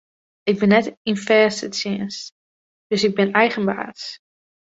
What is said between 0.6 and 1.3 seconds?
net yn